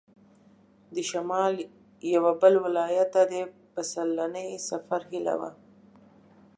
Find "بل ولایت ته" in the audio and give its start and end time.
2.41-3.21